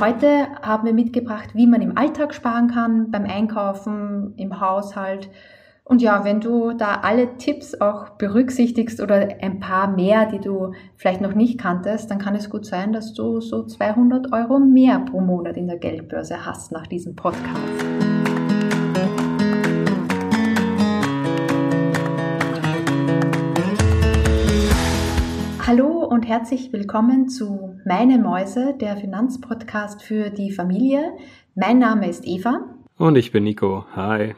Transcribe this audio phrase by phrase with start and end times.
[0.00, 5.30] heute haben wir mitgebracht, wie man im Alltag sparen kann, beim Einkaufen, im Haushalt.
[5.84, 10.72] Und ja, wenn du da alle Tipps auch berücksichtigst oder ein paar mehr, die du
[10.96, 14.98] vielleicht noch nicht kanntest, dann kann es gut sein, dass du so 200 Euro mehr
[14.98, 18.15] pro Monat in der Geldbörse hast nach diesem Podcast.
[25.66, 31.10] Hallo und herzlich willkommen zu Meine Mäuse, der Finanzpodcast für die Familie.
[31.56, 32.60] Mein Name ist Eva.
[32.98, 33.84] Und ich bin Nico.
[33.96, 34.36] Hi.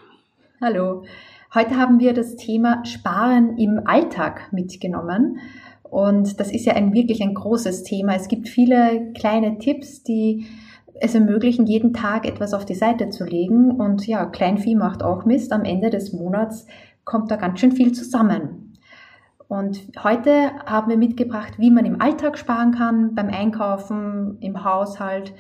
[0.59, 1.05] Hallo.
[1.53, 5.41] Heute haben wir das Thema Sparen im Alltag mitgenommen.
[5.83, 8.15] Und das ist ja ein wirklich ein großes Thema.
[8.15, 10.47] Es gibt viele kleine Tipps, die
[10.99, 13.73] es ermöglichen, jeden Tag etwas auf die Seite zu legen.
[13.73, 15.53] Und ja, Kleinvieh macht auch Mist.
[15.53, 16.65] Am Ende des Monats
[17.05, 18.68] kommt da ganz schön viel zusammen.
[19.49, 25.33] Und heute haben wir mitgebracht, wie man im Alltag sparen kann, beim Einkaufen, im Haushalt.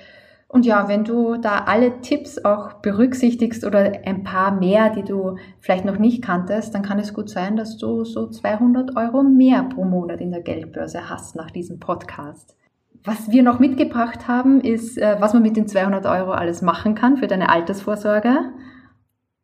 [0.49, 5.37] Und ja, wenn du da alle Tipps auch berücksichtigst oder ein paar mehr, die du
[5.61, 9.63] vielleicht noch nicht kanntest, dann kann es gut sein, dass du so 200 Euro mehr
[9.65, 12.57] pro Monat in der Geldbörse hast nach diesem Podcast.
[13.05, 16.95] Was wir noch mitgebracht haben, ist, äh, was man mit den 200 Euro alles machen
[16.95, 18.39] kann für deine Altersvorsorge.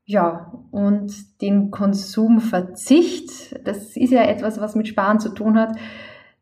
[0.06, 5.76] Ja, und den Konsumverzicht, das ist ja etwas, was mit Sparen zu tun hat.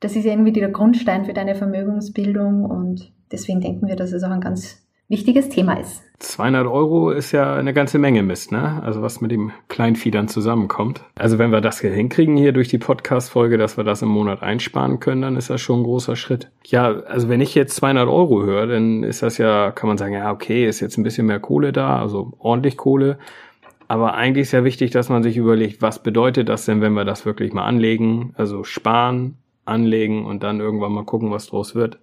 [0.01, 4.25] Das ist ja irgendwie der Grundstein für deine Vermögensbildung und deswegen denken wir, dass es
[4.25, 4.83] auch ein ganz
[5.13, 6.03] wichtiges Thema ist.
[6.21, 8.81] 200 Euro ist ja eine ganze Menge Mist, ne?
[8.83, 11.05] Also was mit dem Kleinvieh dann zusammenkommt.
[11.17, 14.43] Also wenn wir das hier hinkriegen hier durch die Podcast-Folge, dass wir das im Monat
[14.43, 16.51] einsparen können, dann ist das schon ein großer Schritt.
[16.65, 20.15] Ja, also wenn ich jetzt 200 Euro höre, dann ist das ja, kann man sagen,
[20.15, 23.19] ja, okay, ist jetzt ein bisschen mehr Kohle da, also ordentlich Kohle.
[23.93, 27.05] Aber eigentlich ist ja wichtig, dass man sich überlegt, was bedeutet das denn, wenn wir
[27.05, 28.33] das wirklich mal anlegen?
[28.39, 31.98] Also sparen, anlegen und dann irgendwann mal gucken, was draus wird.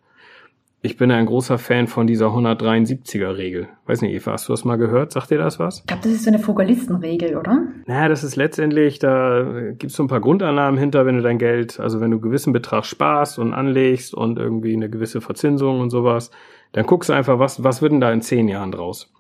[0.84, 3.70] Ich bin ein großer Fan von dieser 173er Regel.
[3.88, 5.14] Weiß nicht, Eva, hast du das mal gehört?
[5.14, 5.80] Sagt dir das was?
[5.80, 7.64] Ich glaube, das ist so eine Fugalistenregel, oder?
[7.88, 11.40] Naja, das ist letztendlich, da gibt es so ein paar Grundannahmen hinter, wenn du dein
[11.40, 15.80] Geld, also wenn du einen gewissen Betrag sparst und anlegst und irgendwie eine gewisse Verzinsung
[15.80, 16.30] und sowas,
[16.72, 19.12] dann guckst du einfach, was, was wird denn da in zehn Jahren draus?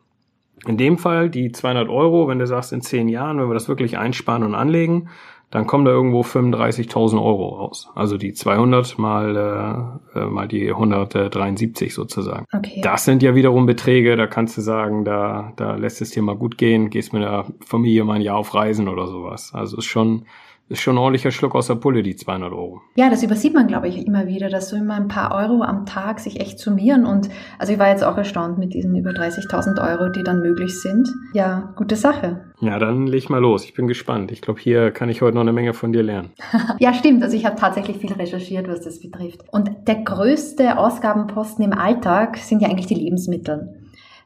[0.67, 3.69] In dem Fall die 200 Euro, wenn du sagst, in zehn Jahren, wenn wir das
[3.69, 5.09] wirklich einsparen und anlegen,
[5.51, 7.89] dann kommen da irgendwo 35.000 Euro raus.
[7.95, 12.45] Also die 200 mal, äh, äh, mal die 173 sozusagen.
[12.53, 12.81] Okay.
[12.83, 16.35] Das sind ja wiederum Beträge, da kannst du sagen, da, da lässt es dir mal
[16.35, 19.51] gut gehen, gehst mit der Familie mal ein Jahr auf Reisen oder sowas.
[19.53, 20.25] Also ist schon,
[20.69, 22.81] ist schon ein ordentlicher Schluck aus der Pulle, die 200 Euro.
[22.95, 25.85] Ja, das übersieht man, glaube ich, immer wieder, dass so immer ein paar Euro am
[25.85, 27.05] Tag sich echt summieren.
[27.05, 30.79] Und also ich war jetzt auch erstaunt mit diesen über 30.000 Euro, die dann möglich
[30.79, 31.09] sind.
[31.33, 32.45] Ja, gute Sache.
[32.61, 33.65] Ja, dann leg mal los.
[33.65, 34.31] Ich bin gespannt.
[34.31, 36.31] Ich glaube, hier kann ich heute noch eine Menge von dir lernen.
[36.79, 37.23] ja, stimmt.
[37.23, 39.43] Also ich habe tatsächlich viel recherchiert, was das betrifft.
[39.51, 43.78] Und der größte Ausgabenposten im Alltag sind ja eigentlich die Lebensmittel.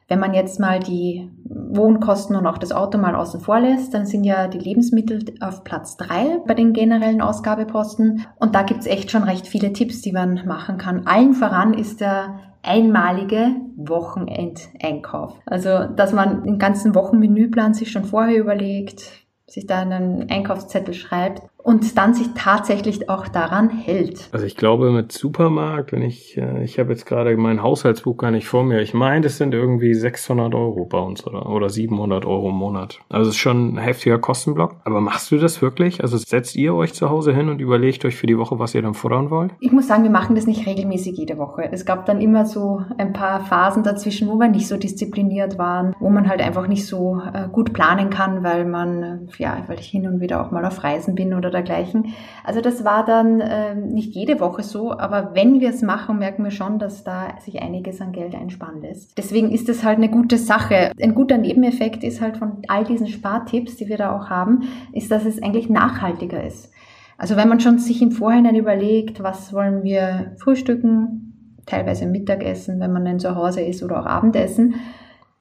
[0.08, 4.06] Wenn man jetzt mal die Wohnkosten und auch das Auto mal außen vor lässt, dann
[4.06, 8.26] sind ja die Lebensmittel auf Platz drei bei den generellen Ausgabeposten.
[8.38, 11.08] Und da gibt's echt schon recht viele Tipps, die man machen kann.
[11.08, 15.34] Allen voran ist der einmalige Wochenendeinkauf.
[15.46, 19.04] Also, dass man den ganzen Wochenmenüplan sich schon vorher überlegt,
[19.48, 24.30] sich da einen Einkaufszettel schreibt und dann sich tatsächlich auch daran hält.
[24.32, 28.32] Also ich glaube mit Supermarkt, wenn ich, äh, ich habe jetzt gerade mein Haushaltsbuch gar
[28.32, 32.26] nicht vor mir, ich meine, das sind irgendwie 600 Euro bei uns oder, oder 700
[32.26, 33.00] Euro im Monat.
[33.10, 34.76] Also es ist schon ein heftiger Kostenblock.
[34.84, 36.02] Aber machst du das wirklich?
[36.02, 38.82] Also setzt ihr euch zu Hause hin und überlegt euch für die Woche, was ihr
[38.82, 39.52] dann futtern wollt?
[39.60, 41.70] Ich muss sagen, wir machen das nicht regelmäßig jede Woche.
[41.72, 45.96] Es gab dann immer so ein paar Phasen dazwischen, wo wir nicht so diszipliniert waren,
[46.00, 49.80] wo man halt einfach nicht so äh, gut planen kann, weil man, äh, ja, weil
[49.80, 52.14] ich hin und wieder auch mal auf Reisen bin oder dergleichen.
[52.44, 56.44] Also das war dann äh, nicht jede Woche so, aber wenn wir es machen, merken
[56.44, 59.18] wir schon, dass da sich einiges an Geld einsparen lässt.
[59.18, 60.92] Deswegen ist es halt eine gute Sache.
[61.02, 65.12] Ein guter Nebeneffekt ist halt von all diesen Spartipps, die wir da auch haben, ist,
[65.12, 66.72] dass es eigentlich nachhaltiger ist.
[67.18, 72.92] Also wenn man schon sich im Vorhinein überlegt, was wollen wir frühstücken, teilweise Mittagessen, wenn
[72.92, 74.76] man dann zu Hause ist oder auch Abendessen,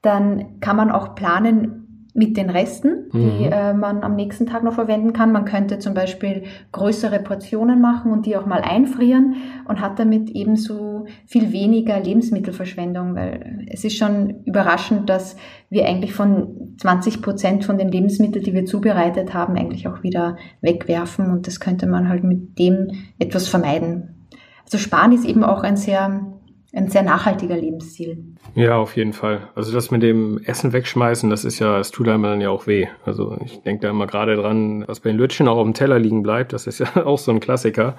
[0.02, 1.81] dann kann man auch planen,
[2.14, 3.52] mit den Resten, die mhm.
[3.52, 5.32] äh, man am nächsten Tag noch verwenden kann.
[5.32, 6.42] Man könnte zum Beispiel
[6.72, 9.36] größere Portionen machen und die auch mal einfrieren
[9.66, 15.36] und hat damit ebenso viel weniger Lebensmittelverschwendung, weil es ist schon überraschend, dass
[15.70, 20.36] wir eigentlich von 20 Prozent von den Lebensmitteln, die wir zubereitet haben, eigentlich auch wieder
[20.60, 22.88] wegwerfen und das könnte man halt mit dem
[23.18, 24.28] etwas vermeiden.
[24.64, 26.31] Also Sparen ist eben auch ein sehr
[26.74, 28.18] ein sehr nachhaltiger Lebensstil.
[28.54, 29.48] Ja, auf jeden Fall.
[29.54, 32.66] Also das mit dem Essen wegschmeißen, das ist ja, es tut einem dann ja auch
[32.66, 32.86] weh.
[33.04, 35.98] Also ich denke da immer gerade dran, was bei den Lütschen auch auf dem Teller
[35.98, 37.96] liegen bleibt, das ist ja auch so ein Klassiker.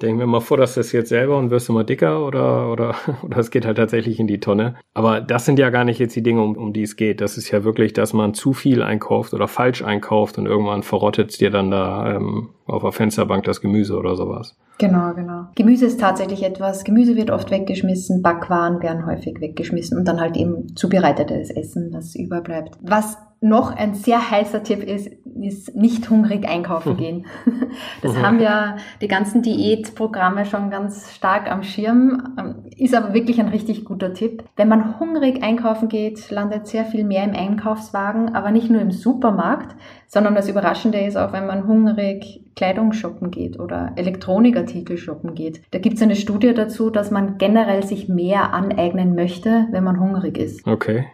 [0.00, 2.94] denke mir mal vor, dass das jetzt selber und wirst du mal dicker oder, oder,
[3.22, 4.76] oder es geht halt tatsächlich in die Tonne.
[4.94, 7.20] Aber das sind ja gar nicht jetzt die Dinge, um, um die es geht.
[7.20, 11.40] Das ist ja wirklich, dass man zu viel einkauft oder falsch einkauft und irgendwann verrottet
[11.40, 14.56] dir dann da ähm, auf der Fensterbank das Gemüse oder sowas.
[14.78, 15.46] Genau, genau.
[15.54, 20.36] Gemüse ist tatsächlich etwas, Gemüse wird oft weggeschmissen, Backwaren werden häufig weggeschmissen und dann halt
[20.36, 22.78] eben zubereitetes Essen, das überbleibt.
[22.82, 25.08] Was noch ein sehr heißer Tipp ist,
[25.40, 27.26] ist nicht hungrig einkaufen gehen.
[28.02, 33.40] Das haben ja die ganzen Diätprogramme schon ganz stark am Schirm, ähm, ist aber wirklich
[33.40, 34.44] ein richtig guter Tipp.
[34.56, 38.90] Wenn man hungrig einkaufen geht, landet sehr viel mehr im Einkaufswagen, aber nicht nur im
[38.90, 39.74] Supermarkt,
[40.06, 45.62] sondern das Überraschende ist auch, wenn man hungrig Kleidung shoppen geht oder Elektronikartikel shoppen geht.
[45.70, 49.98] Da gibt es eine Studie dazu, dass man generell sich mehr aneignen möchte, wenn man
[49.98, 50.66] hungrig ist.
[50.66, 51.06] Okay,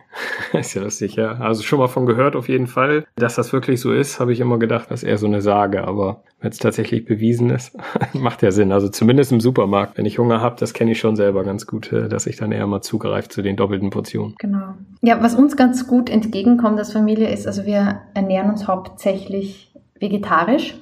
[0.52, 0.82] ist ja
[1.16, 1.34] ja.
[1.34, 3.04] Also schon mal von gehört auf jeden Fall.
[3.16, 5.86] Dass das wirklich so ist, habe ich immer gedacht, das ist eher so eine Sage.
[5.86, 7.76] Aber wenn es tatsächlich bewiesen ist,
[8.12, 8.72] macht ja Sinn.
[8.72, 9.98] Also zumindest im Supermarkt.
[9.98, 12.52] Wenn ich Hunger habe, das kenne ich schon selber ganz gut, äh, dass ich dann
[12.52, 14.34] eher mal zugreife zu den doppelten Portionen.
[14.38, 14.74] Genau.
[15.02, 20.74] Ja, was uns ganz gut entgegenkommt als Familie ist, also wir ernähren uns hauptsächlich vegetarisch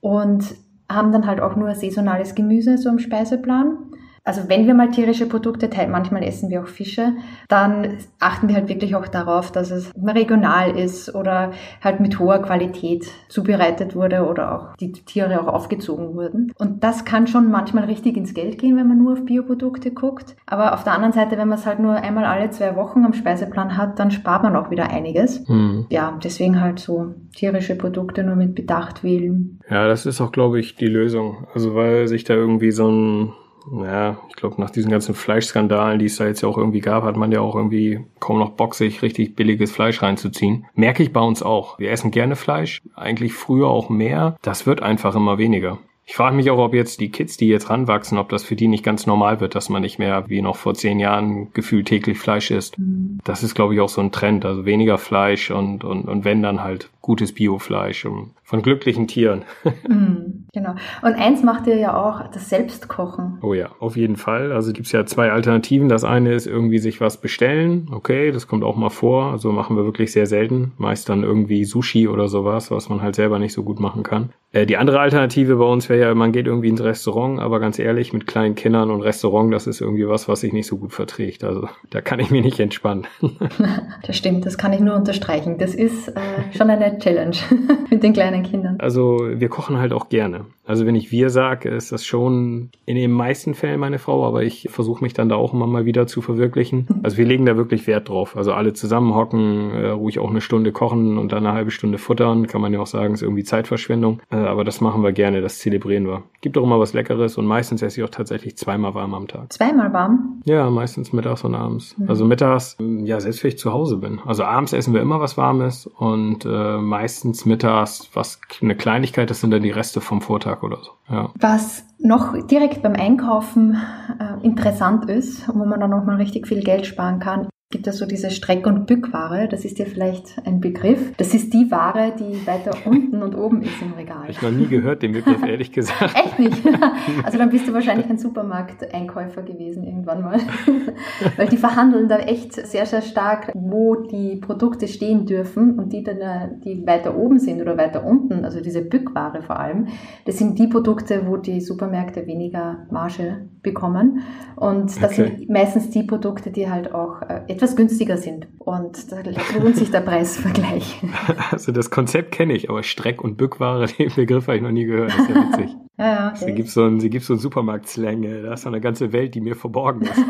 [0.00, 0.54] und
[0.88, 3.78] haben dann halt auch nur saisonales Gemüse so im Speiseplan
[4.26, 7.12] also wenn wir mal tierische Produkte teilen, manchmal essen wir auch Fische,
[7.48, 12.42] dann achten wir halt wirklich auch darauf, dass es regional ist oder halt mit hoher
[12.42, 16.52] Qualität zubereitet wurde oder auch die Tiere auch aufgezogen wurden.
[16.58, 20.34] Und das kann schon manchmal richtig ins Geld gehen, wenn man nur auf Bioprodukte guckt.
[20.44, 23.12] Aber auf der anderen Seite, wenn man es halt nur einmal alle zwei Wochen am
[23.12, 25.46] Speiseplan hat, dann spart man auch wieder einiges.
[25.48, 25.86] Mhm.
[25.88, 29.60] Ja, deswegen halt so tierische Produkte nur mit Bedacht wählen.
[29.70, 31.46] Ja, das ist auch, glaube ich, die Lösung.
[31.54, 33.32] Also weil sich da irgendwie so ein
[33.72, 37.04] ja, ich glaube, nach diesen ganzen Fleischskandalen, die es da jetzt ja auch irgendwie gab,
[37.04, 40.66] hat man ja auch irgendwie kaum noch Bock, sich richtig billiges Fleisch reinzuziehen.
[40.74, 41.78] Merke ich bei uns auch.
[41.78, 44.36] Wir essen gerne Fleisch, eigentlich früher auch mehr.
[44.42, 45.78] Das wird einfach immer weniger.
[46.08, 48.68] Ich frage mich auch, ob jetzt die Kids, die jetzt ranwachsen, ob das für die
[48.68, 52.20] nicht ganz normal wird, dass man nicht mehr wie noch vor zehn Jahren gefühlt täglich
[52.20, 52.78] Fleisch isst.
[52.78, 53.18] Mhm.
[53.24, 54.44] Das ist, glaube ich, auch so ein Trend.
[54.44, 58.06] Also weniger Fleisch und, und, und wenn dann halt gutes Biofleisch
[58.44, 59.42] von glücklichen Tieren.
[59.88, 60.74] mm, genau.
[61.02, 63.38] Und eins macht ihr ja auch, das Selbstkochen.
[63.42, 64.52] Oh ja, auf jeden Fall.
[64.52, 65.88] Also gibt's ja zwei Alternativen.
[65.90, 67.88] Das eine ist irgendwie sich was bestellen.
[67.92, 69.32] Okay, das kommt auch mal vor.
[69.32, 70.72] Also machen wir wirklich sehr selten.
[70.78, 74.30] Meist dann irgendwie Sushi oder sowas, was man halt selber nicht so gut machen kann.
[74.56, 77.78] Äh, die andere Alternative bei uns wäre ja, man geht irgendwie ins Restaurant, aber ganz
[77.78, 80.94] ehrlich, mit kleinen Kindern und Restaurant, das ist irgendwie was, was sich nicht so gut
[80.94, 81.44] verträgt.
[81.44, 83.06] Also da kann ich mich nicht entspannen.
[84.06, 85.58] das stimmt, das kann ich nur unterstreichen.
[85.58, 86.20] Das ist äh,
[86.56, 87.36] schon eine Challenge
[87.90, 88.76] mit den kleinen Kindern.
[88.78, 90.45] Also wir kochen halt auch gerne.
[90.66, 94.42] Also wenn ich wir sage, ist das schon in den meisten Fällen meine Frau, aber
[94.42, 96.88] ich versuche mich dann da auch immer mal wieder zu verwirklichen.
[97.02, 98.36] Also wir legen da wirklich Wert drauf.
[98.36, 102.46] Also alle zusammenhocken, äh, ruhig auch eine Stunde kochen und dann eine halbe Stunde futtern,
[102.46, 104.20] kann man ja auch sagen, ist irgendwie Zeitverschwendung.
[104.30, 106.24] Äh, aber das machen wir gerne, das zelebrieren wir.
[106.40, 109.52] Gibt auch immer was Leckeres und meistens esse ich auch tatsächlich zweimal warm am Tag.
[109.52, 110.42] Zweimal warm?
[110.44, 111.96] Ja, meistens mittags und abends.
[111.96, 112.08] Mhm.
[112.08, 114.20] Also mittags, ja, selbst wenn ich zu Hause bin.
[114.24, 119.40] Also abends essen wir immer was Warmes und äh, meistens mittags was eine Kleinigkeit, das
[119.40, 120.90] sind dann die Reste vom Vortag oder so.
[121.08, 121.30] Ja.
[121.38, 123.80] Was noch direkt beim Einkaufen
[124.18, 127.98] äh, interessant ist, wo man dann noch mal richtig viel Geld sparen kann, gibt es
[127.98, 129.48] so diese Streck- und Bückware.
[129.48, 131.16] Das ist ja vielleicht ein Begriff.
[131.16, 134.20] Das ist die Ware, die weiter unten und oben ist im Regal.
[134.20, 136.14] Habe ich noch nie gehört, den Begriff, ehrlich gesagt.
[136.24, 136.62] Echt nicht?
[137.24, 140.38] Also dann bist du wahrscheinlich ein Supermarkteinkäufer gewesen irgendwann mal.
[141.36, 146.02] Weil die verhandeln da echt sehr, sehr stark, wo die Produkte stehen dürfen und die
[146.02, 149.88] dann, äh, die weiter oben sind oder weiter unten, also diese Bückware vor allem,
[150.24, 154.22] das sind die Produkte, wo die Supermärkte weniger Marge bekommen.
[154.54, 155.34] Und das okay.
[155.36, 158.46] sind meistens die Produkte, die halt auch äh, etwas günstiger sind.
[158.58, 159.18] Und da
[159.58, 161.02] lohnt sich der Preisvergleich.
[161.50, 164.84] Also das Konzept kenne ich, aber Streck- und Bückware, den Begriff habe ich noch nie
[164.84, 165.10] gehört.
[165.10, 165.76] Das ist ja witzig.
[165.98, 166.44] ja, okay.
[166.44, 168.22] Sie gibt so einen, so einen Supermarkt-Slang.
[168.22, 170.22] Da ist so eine ganze Welt, die mir verborgen ist.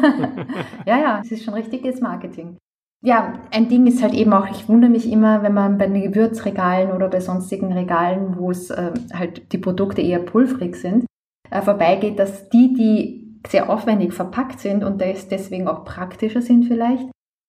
[0.87, 2.56] ja, ja, es ist schon richtiges Marketing.
[3.02, 6.02] Ja, ein Ding ist halt eben auch, ich wundere mich immer, wenn man bei den
[6.02, 11.06] Gewürzregalen oder bei sonstigen Regalen, wo es äh, halt die Produkte eher pulverig sind,
[11.50, 17.06] äh, vorbeigeht, dass die, die sehr aufwendig verpackt sind und deswegen auch praktischer sind vielleicht,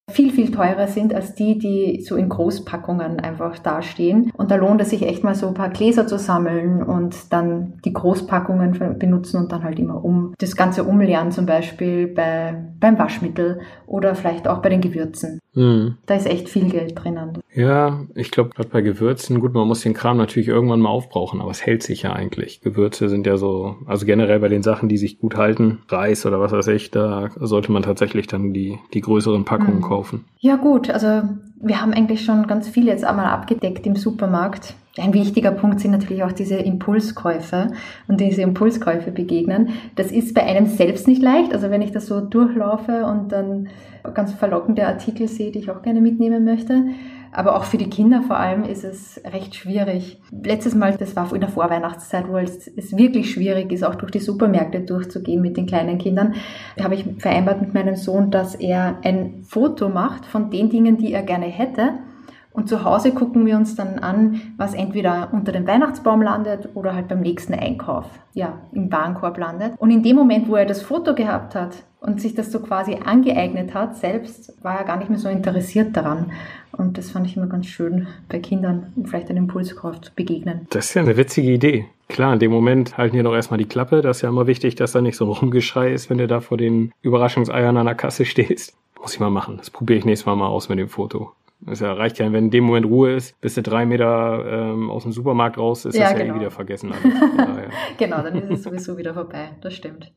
[0.09, 4.31] viel, viel teurer sind als die, die so in Großpackungen einfach dastehen.
[4.37, 7.73] Und da lohnt es sich echt mal so ein paar Gläser zu sammeln und dann
[7.83, 12.97] die Großpackungen benutzen und dann halt immer um das Ganze umleeren, zum Beispiel bei, beim
[12.97, 15.39] Waschmittel oder vielleicht auch bei den Gewürzen.
[15.57, 15.97] Mhm.
[16.05, 17.39] Da ist echt viel Geld drinnen.
[17.53, 21.41] Ja, ich glaube, gerade bei Gewürzen, gut, man muss den Kram natürlich irgendwann mal aufbrauchen,
[21.41, 22.61] aber es hält sich ja eigentlich.
[22.61, 26.39] Gewürze sind ja so, also generell bei den Sachen, die sich gut halten, Reis oder
[26.39, 29.83] was weiß ich, da sollte man tatsächlich dann die, die größeren Packungen mhm.
[29.83, 30.25] kaufen.
[30.37, 31.23] Ja, gut, also
[31.59, 34.75] wir haben eigentlich schon ganz viel jetzt einmal abgedeckt im Supermarkt.
[34.97, 37.71] Ein wichtiger Punkt sind natürlich auch diese Impulskäufe
[38.07, 39.69] und diese Impulskäufe begegnen.
[39.95, 41.53] Das ist bei einem selbst nicht leicht.
[41.53, 43.69] Also wenn ich das so durchlaufe und dann
[44.13, 46.85] ganz verlockende Artikel sehe, die ich auch gerne mitnehmen möchte.
[47.31, 50.19] Aber auch für die Kinder vor allem ist es recht schwierig.
[50.31, 54.11] Letztes Mal, das war in der Vorweihnachtszeit, wo es, es wirklich schwierig ist, auch durch
[54.11, 56.35] die Supermärkte durchzugehen mit den kleinen Kindern,
[56.81, 61.13] habe ich vereinbart mit meinem Sohn, dass er ein Foto macht von den Dingen, die
[61.13, 61.99] er gerne hätte
[62.57, 66.95] und zu Hause gucken wir uns dann an, was entweder unter dem Weihnachtsbaum landet oder
[66.95, 69.73] halt beim nächsten Einkauf, ja, im Warenkorb landet.
[69.77, 72.95] Und in dem Moment, wo er das Foto gehabt hat und sich das so quasi
[72.95, 76.31] angeeignet hat, selbst war er gar nicht mehr so interessiert daran.
[76.71, 80.65] Und das fand ich immer ganz schön, bei Kindern vielleicht einen Impulskauf zu begegnen.
[80.71, 81.85] Das ist ja eine witzige Idee.
[82.09, 84.01] Klar, in dem Moment halten die doch erstmal die Klappe.
[84.01, 86.39] Das ist ja immer wichtig, dass da nicht so ein Rumgeschrei ist, wenn du da
[86.39, 88.75] vor den Überraschungseiern an der Kasse stehst.
[88.99, 89.57] Muss ich mal machen.
[89.57, 91.33] Das probiere ich nächstes Mal mal aus mit dem Foto.
[91.65, 94.91] Es ja, reicht ja, wenn in dem Moment Ruhe ist, bis du drei Meter ähm,
[94.91, 96.25] aus dem Supermarkt raus ist, ja, ist genau.
[96.25, 96.93] ja eh wieder vergessen.
[97.97, 99.49] genau, dann ist es sowieso wieder vorbei.
[99.61, 100.11] Das stimmt.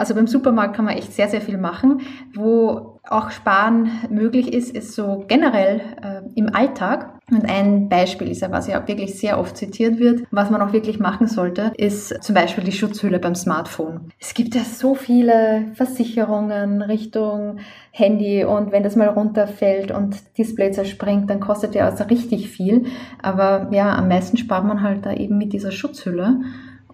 [0.00, 2.00] Also beim Supermarkt kann man echt sehr, sehr viel machen.
[2.34, 7.20] Wo auch Sparen möglich ist, ist so generell äh, im Alltag.
[7.30, 10.62] Und ein Beispiel ist ja, was ja auch wirklich sehr oft zitiert wird, was man
[10.62, 14.10] auch wirklich machen sollte, ist zum Beispiel die Schutzhülle beim Smartphone.
[14.18, 17.58] Es gibt ja so viele Versicherungen Richtung
[17.92, 22.86] Handy und wenn das mal runterfällt und Display zerspringt, dann kostet ja also richtig viel.
[23.22, 26.40] Aber ja, am meisten spart man halt da eben mit dieser Schutzhülle.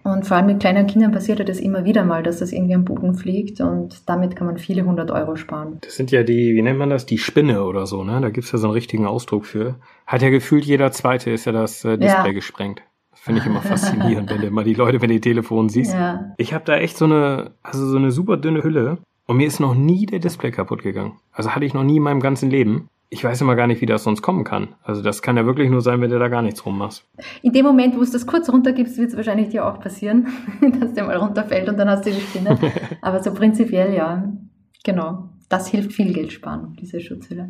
[0.07, 2.75] Und vor allem mit kleinen Kindern passiert ja das immer wieder mal, dass das irgendwie
[2.75, 5.79] am Boden fliegt und damit kann man viele hundert Euro sparen.
[5.81, 8.21] Das sind ja die, wie nennt man das, die Spinne oder so, ne?
[8.21, 9.75] Da gibt's ja so einen richtigen Ausdruck für.
[10.05, 12.31] Hat ja gefühlt jeder zweite ist ja das äh, Display ja.
[12.31, 12.81] gesprengt.
[13.13, 15.93] Finde ich immer faszinierend, wenn du mal die Leute, wenn du die Telefon siehst.
[15.93, 16.33] Ja.
[16.37, 19.59] Ich habe da echt so eine, also so eine super dünne Hülle und mir ist
[19.59, 21.19] noch nie der Display kaputt gegangen.
[21.33, 23.85] Also hatte ich noch nie in meinem ganzen Leben ich weiß immer gar nicht, wie
[23.85, 24.75] das sonst kommen kann.
[24.83, 27.05] Also das kann ja wirklich nur sein, wenn du da gar nichts rummachst.
[27.41, 30.27] In dem Moment, wo es das kurz runtergibst, wird es wahrscheinlich dir auch passieren,
[30.79, 32.57] dass der mal runterfällt und dann hast du die Spinne.
[33.01, 34.31] Aber so prinzipiell ja,
[34.83, 35.29] genau.
[35.49, 37.49] Das hilft viel Geld sparen, diese Schutzhülle.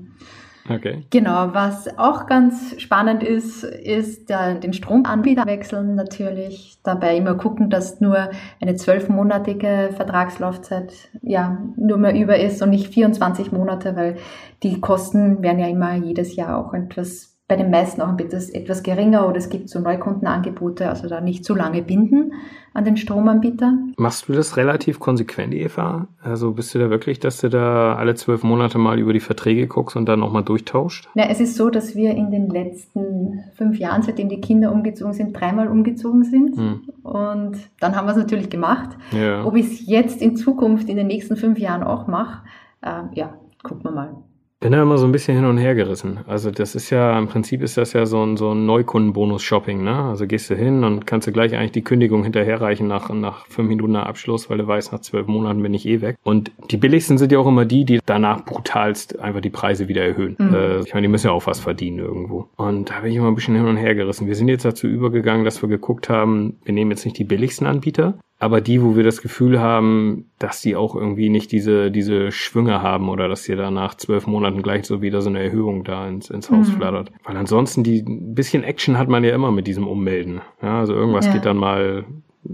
[0.70, 1.06] Okay.
[1.10, 6.80] Genau, was auch ganz spannend ist, ist der, den Stromanbieter wechseln natürlich.
[6.84, 12.94] Dabei immer gucken, dass nur eine zwölfmonatige Vertragslaufzeit ja nur mehr über ist und nicht
[12.94, 14.18] 24 Monate, weil
[14.64, 18.84] die Kosten werden ja immer jedes Jahr auch etwas bei den meisten auch etwas, etwas
[18.84, 22.34] geringer oder es gibt so Neukundenangebote, also da nicht zu lange binden
[22.74, 23.74] an den Stromanbieter.
[23.96, 26.08] Machst du das relativ konsequent, Eva?
[26.22, 29.68] Also bist du da wirklich, dass du da alle zwölf Monate mal über die Verträge
[29.68, 31.08] guckst und dann nochmal durchtauscht?
[31.16, 35.14] Na, es ist so, dass wir in den letzten fünf Jahren, seitdem die Kinder umgezogen
[35.14, 36.58] sind, dreimal umgezogen sind.
[36.58, 36.82] Hm.
[37.04, 38.90] Und dann haben wir es natürlich gemacht.
[39.12, 39.46] Ja.
[39.46, 42.44] Ob ich es jetzt in Zukunft in den nächsten fünf Jahren auch mache,
[42.82, 44.18] äh, ja, gucken wir mal
[44.60, 46.20] bin da immer so ein bisschen hin und her gerissen.
[46.26, 50.04] Also das ist ja, im Prinzip ist das ja so ein, so ein Neukundenbonus-Shopping, ne?
[50.06, 53.70] Also gehst du hin und kannst du gleich eigentlich die Kündigung hinterherreichen nach, nach fünf
[53.70, 56.18] Minuten nach Abschluss, weil du weißt, nach zwölf Monaten bin ich eh weg.
[56.24, 60.04] Und die billigsten sind ja auch immer die, die danach brutalst einfach die Preise wieder
[60.04, 60.36] erhöhen.
[60.40, 60.54] Mhm.
[60.54, 62.50] Äh, ich meine, die müssen ja auch was verdienen irgendwo.
[62.56, 64.26] Und da bin ich immer ein bisschen hin und her gerissen.
[64.26, 67.68] Wir sind jetzt dazu übergegangen, dass wir geguckt haben, wir nehmen jetzt nicht die billigsten
[67.68, 72.32] Anbieter, aber die, wo wir das Gefühl haben, dass die auch irgendwie nicht diese, diese
[72.32, 75.84] Schwünge haben oder dass sie da nach zwölf Monaten gleich so wieder so eine Erhöhung
[75.84, 76.74] da ins, ins Haus mhm.
[76.74, 77.12] flattert.
[77.24, 80.42] Weil ansonsten die, ein bisschen Action hat man ja immer mit diesem Ummelden.
[80.62, 81.34] Ja, also irgendwas ja.
[81.34, 82.06] geht dann mal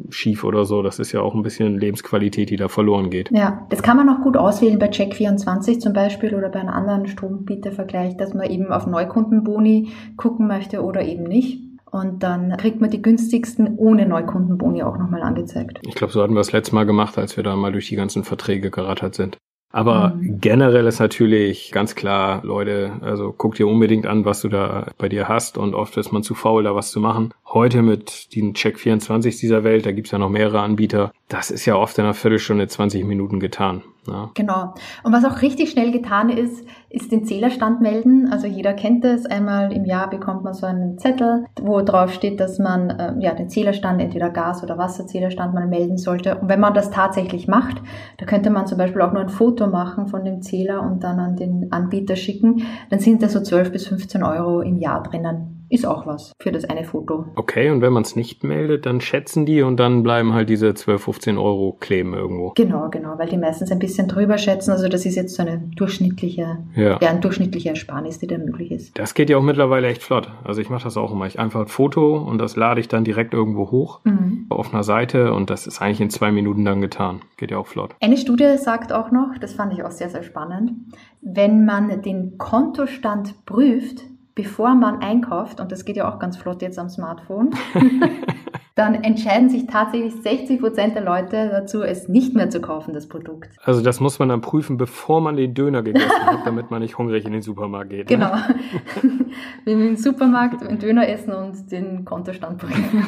[0.10, 0.82] schief oder so.
[0.82, 3.30] Das ist ja auch ein bisschen Lebensqualität, die da verloren geht.
[3.32, 7.08] Ja, das kann man auch gut auswählen bei Check24 zum Beispiel oder bei einem anderen
[7.08, 11.60] Strombietervergleich, dass man eben auf Neukundenboni gucken möchte oder eben nicht.
[11.94, 15.80] Und dann kriegt man die günstigsten ohne Neukundenboni auch nochmal angezeigt.
[15.84, 17.96] Ich glaube, so hatten wir das letzte Mal gemacht, als wir da mal durch die
[17.96, 19.38] ganzen Verträge gerattert sind.
[19.72, 20.40] Aber mhm.
[20.42, 25.08] generell ist natürlich ganz klar, Leute, also guck dir unbedingt an, was du da bei
[25.08, 27.32] dir hast und oft ist man zu faul, da was zu machen.
[27.46, 31.76] Heute mit den Check24 dieser Welt, da gibt's ja noch mehrere Anbieter, das ist ja
[31.76, 33.82] oft in einer Viertelstunde, 20 Minuten getan.
[34.08, 34.30] Ja.
[34.34, 34.74] Genau.
[35.04, 38.28] Und was auch richtig schnell getan ist, ist den Zählerstand melden.
[38.32, 39.26] Also jeder kennt es.
[39.26, 43.34] Einmal im Jahr bekommt man so einen Zettel, wo drauf steht, dass man äh, ja
[43.34, 46.38] den Zählerstand, entweder Gas- oder Wasserzählerstand mal melden sollte.
[46.38, 47.82] Und wenn man das tatsächlich macht,
[48.18, 51.20] da könnte man zum Beispiel auch nur ein Foto machen von dem Zähler und dann
[51.20, 52.64] an den Anbieter schicken.
[52.90, 56.52] Dann sind da so 12 bis 15 Euro im Jahr drinnen ist auch was für
[56.52, 57.26] das eine Foto.
[57.36, 60.76] Okay, und wenn man es nicht meldet, dann schätzen die und dann bleiben halt diese
[60.76, 62.52] 12, 15 Euro kleben irgendwo.
[62.56, 64.70] Genau, genau, weil die meistens ein bisschen drüber schätzen.
[64.70, 68.72] Also das ist jetzt so eine durchschnittliche, ja, ja ein durchschnittlicher Ersparnis, die da möglich
[68.72, 68.98] ist.
[69.00, 70.30] Das geht ja auch mittlerweile echt flott.
[70.44, 71.26] Also ich mache das auch immer.
[71.26, 74.46] Ich einfach ein Foto und das lade ich dann direkt irgendwo hoch mhm.
[74.50, 77.22] auf einer Seite und das ist eigentlich in zwei Minuten dann getan.
[77.38, 77.96] Geht ja auch flott.
[78.00, 80.74] Eine Studie sagt auch noch, das fand ich auch sehr, sehr spannend,
[81.22, 84.04] wenn man den Kontostand prüft,
[84.36, 87.52] bevor man einkauft, und das geht ja auch ganz flott jetzt am Smartphone,
[88.76, 93.08] dann entscheiden sich tatsächlich 60 Prozent der Leute dazu, es nicht mehr zu kaufen, das
[93.08, 93.50] Produkt.
[93.64, 96.98] Also das muss man dann prüfen, bevor man den Döner gegessen hat, damit man nicht
[96.98, 98.10] hungrig in den Supermarkt geht.
[98.10, 98.16] Ne?
[98.16, 98.32] Genau.
[99.66, 103.06] Wir im Supermarkt einen Döner essen und den Kontostand prüfen.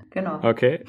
[0.10, 0.38] genau.
[0.42, 0.84] Okay.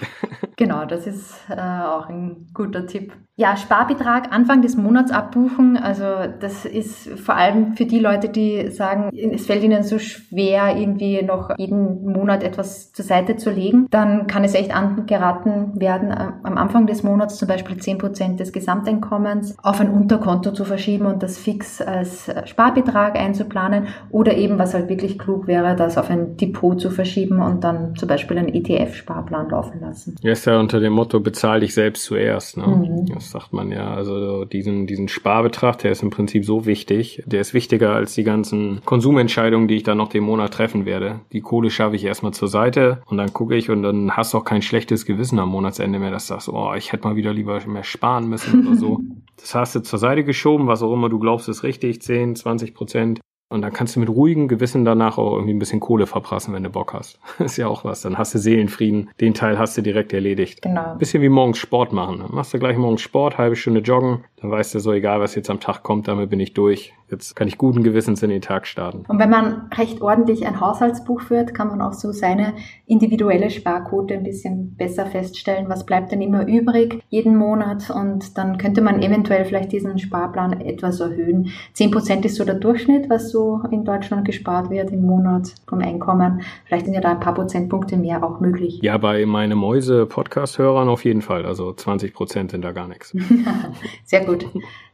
[0.57, 3.13] genau, das ist äh, auch ein guter Tipp.
[3.35, 5.75] Ja, Sparbetrag Anfang des Monats abbuchen.
[5.75, 6.05] Also
[6.39, 11.23] das ist vor allem für die Leute, die sagen, es fällt ihnen so schwer, irgendwie
[11.23, 13.70] noch jeden Monat etwas zur Seite zu legen.
[13.89, 18.53] Dann kann es echt angeraten werden, äh, am Anfang des Monats zum Beispiel 10% des
[18.53, 24.73] Gesamteinkommens auf ein Unterkonto zu verschieben und das fix als Sparbetrag einzuplanen oder eben, was
[24.73, 28.53] halt wirklich klug wäre, das auf ein Depot zu verschieben und dann zum Beispiel einen
[28.53, 30.15] ETF-Sparplan laufen lassen.
[30.21, 32.57] Ja, ist ja unter dem Motto, bezahl dich selbst zuerst.
[32.57, 32.67] Ne?
[32.67, 33.93] Mhm das sagt man ja.
[33.93, 37.23] Also diesen, diesen Sparbetrag, der ist im Prinzip so wichtig.
[37.25, 41.21] Der ist wichtiger als die ganzen Konsumentscheidungen, die ich dann noch den Monat treffen werde.
[41.31, 44.37] Die Kohle schaffe ich erstmal zur Seite und dann gucke ich und dann hast du
[44.37, 47.33] auch kein schlechtes Gewissen am Monatsende mehr, dass du sagst, oh, ich hätte mal wieder
[47.33, 49.01] lieber mehr sparen müssen oder so.
[49.37, 52.75] Das hast du zur Seite geschoben, was auch immer du glaubst, ist richtig, 10, 20
[52.75, 53.21] Prozent.
[53.51, 56.63] Und dann kannst du mit ruhigem Gewissen danach auch irgendwie ein bisschen Kohle verprassen, wenn
[56.63, 57.19] du Bock hast.
[57.39, 57.99] ist ja auch was.
[57.99, 59.09] Dann hast du Seelenfrieden.
[59.19, 60.61] Den Teil hast du direkt erledigt.
[60.61, 60.95] Genau.
[60.95, 62.19] Bisschen wie morgens Sport machen.
[62.19, 64.23] Dann machst du gleich morgens Sport, halbe Stunde joggen.
[64.41, 66.93] Dann weißt du so, egal was jetzt am Tag kommt, damit bin ich durch.
[67.11, 69.03] Jetzt kann ich guten Gewissens in den Tag starten.
[69.07, 72.53] Und wenn man recht ordentlich ein Haushaltsbuch führt, kann man auch so seine
[72.87, 75.67] individuelle Sparquote ein bisschen besser feststellen.
[75.67, 77.89] Was bleibt denn immer übrig jeden Monat?
[77.91, 81.49] Und dann könnte man eventuell vielleicht diesen Sparplan etwas erhöhen.
[81.73, 85.79] Zehn Prozent ist so der Durchschnitt, was so in Deutschland gespart wird im Monat vom
[85.79, 86.41] Einkommen.
[86.65, 88.79] Vielleicht sind ja da ein paar Prozentpunkte mehr auch möglich.
[88.81, 91.45] Ja, bei meine Mäuse Podcast-Hörern auf jeden Fall.
[91.45, 93.13] Also 20 Prozent sind da gar nichts.
[94.05, 94.30] Sehr gut.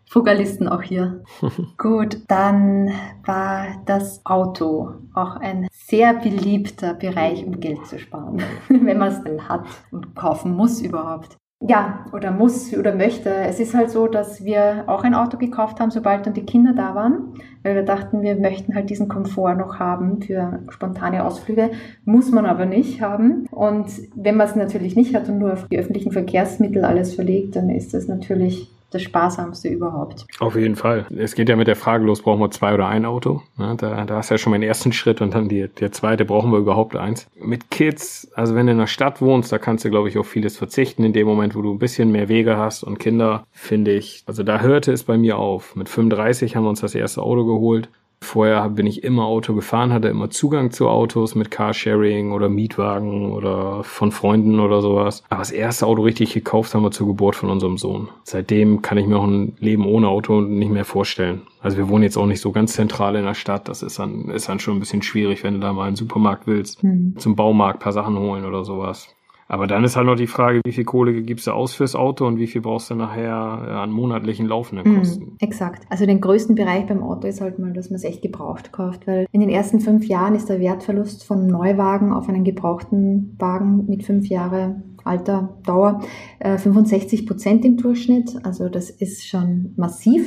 [0.09, 1.23] Fugalisten auch hier.
[1.77, 2.91] Gut, dann
[3.25, 9.23] war das Auto auch ein sehr beliebter Bereich, um Geld zu sparen, wenn man es
[9.23, 11.37] denn hat und kaufen muss überhaupt.
[11.59, 13.31] Ja, oder muss oder möchte.
[13.31, 16.73] Es ist halt so, dass wir auch ein Auto gekauft haben, sobald dann die Kinder
[16.73, 21.71] da waren, weil wir dachten, wir möchten halt diesen Komfort noch haben für spontane Ausflüge.
[22.05, 23.47] Muss man aber nicht haben.
[23.49, 27.55] Und wenn man es natürlich nicht hat und nur auf die öffentlichen Verkehrsmittel alles verlegt,
[27.55, 30.25] dann ist das natürlich das Sparsamste überhaupt.
[30.39, 31.05] Auf jeden Fall.
[31.15, 33.41] Es geht ja mit der Frage los, brauchen wir zwei oder ein Auto?
[33.57, 36.25] Da, da hast du ja schon mal den ersten Schritt und dann die, der zweite,
[36.25, 37.27] brauchen wir überhaupt eins?
[37.35, 40.27] Mit Kids, also wenn du in der Stadt wohnst, da kannst du, glaube ich, auf
[40.27, 41.03] vieles verzichten.
[41.03, 44.43] In dem Moment, wo du ein bisschen mehr Wege hast und Kinder, finde ich, also
[44.43, 45.75] da hörte es bei mir auf.
[45.75, 47.89] Mit 35 haben wir uns das erste Auto geholt.
[48.19, 53.31] Vorher bin ich immer Auto gefahren, hatte immer Zugang zu Autos mit Carsharing oder Mietwagen
[53.31, 55.23] oder von Freunden oder sowas.
[55.29, 58.09] Aber das erste Auto richtig gekauft haben wir zur Geburt von unserem Sohn.
[58.23, 61.43] Seitdem kann ich mir auch ein Leben ohne Auto nicht mehr vorstellen.
[61.61, 63.67] Also wir wohnen jetzt auch nicht so ganz zentral in der Stadt.
[63.67, 66.47] Das ist dann, ist dann schon ein bisschen schwierig, wenn du da mal einen Supermarkt
[66.47, 67.15] willst, mhm.
[67.17, 69.09] zum Baumarkt paar Sachen holen oder sowas.
[69.47, 72.25] Aber dann ist halt noch die Frage, wie viel Kohle gibst du aus fürs Auto
[72.27, 75.23] und wie viel brauchst du nachher äh, an monatlichen laufenden mhm, Kosten?
[75.23, 75.85] Mm, exakt.
[75.89, 79.07] Also den größten Bereich beim Auto ist halt mal, dass man es echt gebraucht kauft,
[79.07, 83.85] weil in den ersten fünf Jahren ist der Wertverlust von Neuwagen auf einen gebrauchten Wagen
[83.87, 86.01] mit fünf Jahre alter Dauer
[86.39, 88.35] äh, 65 Prozent im Durchschnitt.
[88.43, 90.25] Also das ist schon massiv.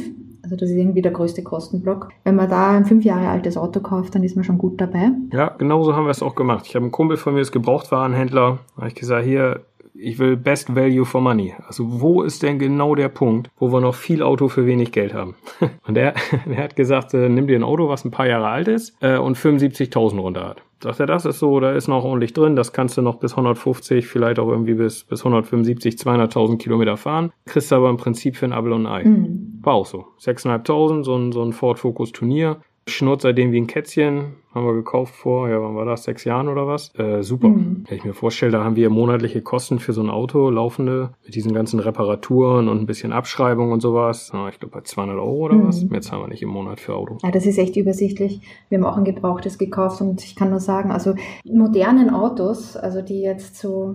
[0.51, 2.09] Also das ist irgendwie der größte Kostenblock.
[2.25, 5.13] Wenn man da ein fünf Jahre altes Auto kauft, dann ist man schon gut dabei.
[5.33, 6.67] Ja, genau so haben wir es auch gemacht.
[6.67, 8.59] Ich habe einen Kumpel von mir, ist Gebrauchtwarenhändler.
[8.77, 9.61] Habe ich gesagt, hier,
[9.95, 11.55] ich will Best Value for Money.
[11.69, 15.15] Also wo ist denn genau der Punkt, wo wir noch viel Auto für wenig Geld
[15.15, 15.37] haben?
[15.87, 16.15] Und der,
[16.47, 19.19] der hat gesagt, äh, nimm dir ein Auto, was ein paar Jahre alt ist äh,
[19.19, 20.63] und 75.000 runter hat.
[20.83, 23.33] Sagt er, das ist so, da ist noch ordentlich drin, das kannst du noch bis
[23.33, 27.33] 150, vielleicht auch irgendwie bis, bis 175, 200.000 Kilometer fahren.
[27.45, 29.05] Kriegst du aber im Prinzip für ein Apple und ein Ei.
[29.05, 29.59] Mhm.
[29.61, 30.07] War auch so.
[30.21, 32.61] 6.500, so ein, so ein Ford Focus Turnier.
[32.89, 36.49] Schnurrt seitdem wie ein Kätzchen, haben wir gekauft vor, ja, wann war das, sechs Jahren
[36.49, 36.93] oder was?
[36.99, 37.49] Äh, super.
[37.49, 37.85] Mhm.
[37.89, 41.37] Wenn ich mir vorstelle, da haben wir monatliche Kosten für so ein Auto, laufende, mit
[41.37, 44.31] diesen ganzen Reparaturen und ein bisschen Abschreibung und sowas.
[44.33, 45.69] Ja, ich glaube bei 200 Euro oder mhm.
[45.69, 45.85] was.
[45.85, 47.19] Mehr zahlen wir nicht im Monat für Auto.
[47.23, 48.41] Ja, das ist echt übersichtlich.
[48.69, 53.03] Wir haben auch ein gebrauchtes gekauft und ich kann nur sagen, also modernen Autos, also
[53.03, 53.95] die jetzt so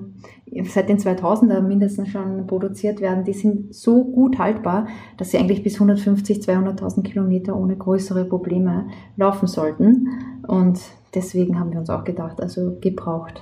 [0.63, 4.88] seit den 2000er mindestens schon produziert werden, die sind so gut haltbar,
[5.18, 8.88] dass sie eigentlich bis 150, 200.000 Kilometer ohne größere Probleme
[9.18, 10.08] laufen sollten.
[10.47, 10.79] Und
[11.13, 13.41] deswegen haben wir uns auch gedacht, also gebraucht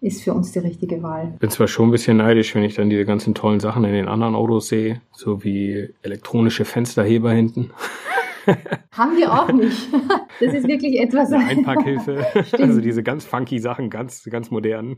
[0.00, 1.34] ist für uns die richtige Wahl.
[1.38, 4.06] Bin zwar schon ein bisschen neidisch, wenn ich dann diese ganzen tollen Sachen in den
[4.06, 7.70] anderen Autos sehe, so wie elektronische Fensterheber hinten.
[8.92, 9.88] Haben wir auch nicht.
[10.40, 11.30] Das ist wirklich etwas.
[11.32, 12.26] Eine Einpackhilfe.
[12.58, 14.96] also diese ganz funky Sachen, ganz, ganz modern.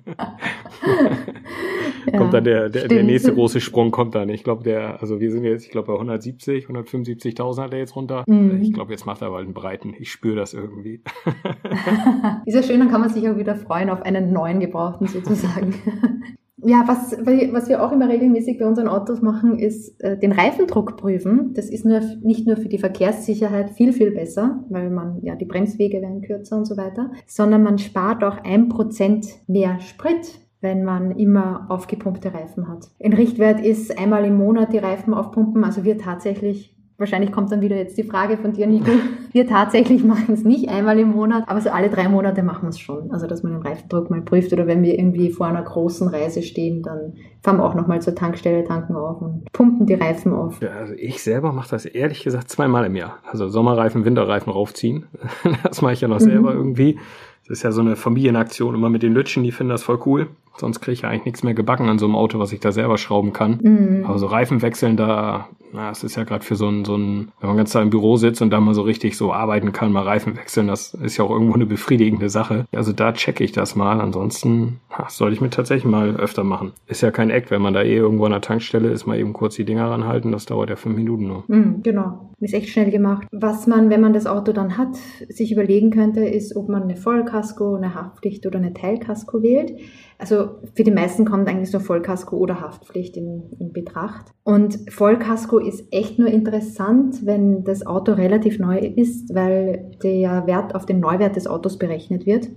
[2.10, 4.28] Ja, kommt dann der, der, der, nächste große Sprung kommt dann.
[4.28, 7.96] Ich glaube, der, also wir sind jetzt, ich glaube, bei 170, 175.000 hat er jetzt
[7.96, 8.24] runter.
[8.26, 8.62] Mhm.
[8.62, 9.94] Ich glaube, jetzt macht er bald einen breiten.
[9.98, 11.02] Ich spüre das irgendwie.
[12.46, 15.74] Ist ja schön, dann kann man sich auch wieder freuen auf einen neuen Gebrauchten sozusagen.
[16.68, 20.96] Ja, was, was wir auch immer regelmäßig bei unseren Autos machen, ist äh, den Reifendruck
[20.96, 21.52] prüfen.
[21.54, 25.44] Das ist nur, nicht nur für die Verkehrssicherheit viel, viel besser, weil man, ja, die
[25.44, 30.84] Bremswege werden kürzer und so weiter, sondern man spart auch ein Prozent mehr Sprit wenn
[30.84, 32.88] man immer aufgepumpte Reifen hat.
[33.02, 35.64] Ein Richtwert ist einmal im Monat die Reifen aufpumpen.
[35.64, 38.90] Also wir tatsächlich Wahrscheinlich kommt dann wieder jetzt die Frage von dir, Nico.
[39.32, 42.68] Wir tatsächlich machen es nicht einmal im Monat, aber so alle drei Monate machen wir
[42.70, 43.10] es schon.
[43.10, 46.40] Also, dass man den Reifendruck mal prüft oder wenn wir irgendwie vor einer großen Reise
[46.40, 50.62] stehen, dann fahren wir auch nochmal zur Tankstelle, tanken auf und pumpen die Reifen auf.
[50.62, 53.18] Ja, also ich selber mache das ehrlich gesagt zweimal im Jahr.
[53.30, 55.04] Also Sommerreifen, Winterreifen raufziehen.
[55.62, 56.58] Das mache ich ja noch selber mhm.
[56.58, 56.98] irgendwie.
[57.46, 60.28] Das ist ja so eine Familienaktion immer mit den Lütschen, die finden das voll cool.
[60.58, 62.72] Sonst kriege ich ja eigentlich nichts mehr gebacken an so einem Auto, was ich da
[62.72, 63.58] selber schrauben kann.
[63.62, 64.04] Mhm.
[64.04, 67.28] Aber so Reifen wechseln, da, na, es ist ja gerade für so ein, so ein,
[67.40, 69.92] wenn man ganz da im Büro sitzt und da mal so richtig so arbeiten kann,
[69.92, 72.66] mal Reifen wechseln, das ist ja auch irgendwo eine befriedigende Sache.
[72.72, 74.00] Also da checke ich das mal.
[74.00, 76.72] Ansonsten na, soll ich mir tatsächlich mal öfter machen.
[76.86, 79.32] Ist ja kein Eck, wenn man da eh irgendwo an der Tankstelle ist, mal eben
[79.32, 81.44] kurz die Dinger ranhalten, das dauert ja fünf Minuten nur.
[81.48, 82.30] Mhm, genau.
[82.40, 83.26] Ist echt schnell gemacht.
[83.32, 84.96] Was man, wenn man das Auto dann hat,
[85.28, 89.72] sich überlegen könnte, ist, ob man eine Vollkasko, eine Haftpflicht oder eine Teilkasko wählt.
[90.18, 94.32] Also für die meisten kommt eigentlich so Vollkasko oder Haftpflicht in, in Betracht.
[94.44, 100.74] Und Vollkasko ist echt nur interessant, wenn das Auto relativ neu ist, weil der Wert
[100.74, 102.48] auf den Neuwert des Autos berechnet wird.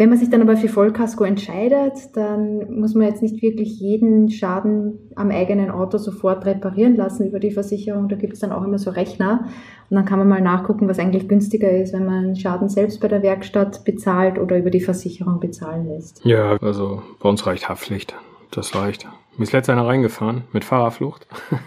[0.00, 4.30] Wenn man sich dann aber für Vollkasko entscheidet, dann muss man jetzt nicht wirklich jeden
[4.30, 8.08] Schaden am eigenen Auto sofort reparieren lassen über die Versicherung.
[8.08, 9.44] Da gibt es dann auch immer so Rechner.
[9.90, 13.08] Und dann kann man mal nachgucken, was eigentlich günstiger ist, wenn man Schaden selbst bei
[13.08, 16.24] der Werkstatt bezahlt oder über die Versicherung bezahlen lässt.
[16.24, 18.14] Ja, also bei uns reicht Haftpflicht.
[18.52, 19.06] Das reicht.
[19.36, 21.26] Mir ist letzter einer reingefahren mit Fahrerflucht.